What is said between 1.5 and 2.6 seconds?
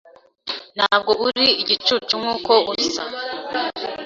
igicucu nkuko